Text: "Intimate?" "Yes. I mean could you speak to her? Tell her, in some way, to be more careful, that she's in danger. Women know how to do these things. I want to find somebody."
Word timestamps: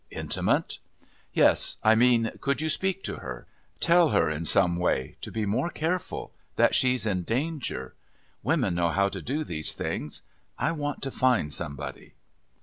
"Intimate?" 0.09 0.79
"Yes. 1.31 1.77
I 1.83 1.93
mean 1.93 2.31
could 2.41 2.59
you 2.59 2.69
speak 2.69 3.03
to 3.03 3.17
her? 3.17 3.45
Tell 3.79 4.09
her, 4.09 4.31
in 4.31 4.45
some 4.45 4.77
way, 4.77 5.15
to 5.21 5.31
be 5.31 5.45
more 5.45 5.69
careful, 5.69 6.33
that 6.55 6.73
she's 6.73 7.05
in 7.05 7.21
danger. 7.21 7.93
Women 8.41 8.73
know 8.73 8.89
how 8.89 9.09
to 9.09 9.21
do 9.21 9.43
these 9.43 9.73
things. 9.73 10.23
I 10.57 10.71
want 10.71 11.03
to 11.03 11.11
find 11.11 11.53
somebody." 11.53 12.15